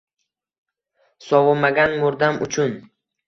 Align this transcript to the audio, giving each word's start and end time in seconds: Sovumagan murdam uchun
Sovumagan 1.27 1.93
murdam 2.05 2.43
uchun 2.47 2.75